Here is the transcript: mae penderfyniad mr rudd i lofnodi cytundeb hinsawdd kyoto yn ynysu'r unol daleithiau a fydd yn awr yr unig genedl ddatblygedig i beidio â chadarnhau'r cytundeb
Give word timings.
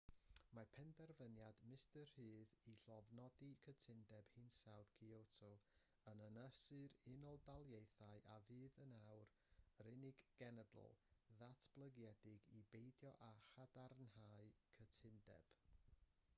mae 0.57 0.67
penderfyniad 0.75 1.57
mr 1.71 2.05
rudd 2.11 2.55
i 2.69 2.71
lofnodi 2.91 3.49
cytundeb 3.65 4.31
hinsawdd 4.37 4.93
kyoto 5.01 5.49
yn 6.13 6.23
ynysu'r 6.29 6.95
unol 7.13 7.39
daleithiau 7.51 8.23
a 8.37 8.39
fydd 8.47 8.79
yn 8.87 8.97
awr 9.01 9.29
yr 9.85 9.89
unig 9.93 10.23
genedl 10.41 10.91
ddatblygedig 11.43 12.49
i 12.57 12.63
beidio 12.73 13.13
â 13.29 13.31
chadarnhau'r 13.51 14.59
cytundeb 14.87 15.55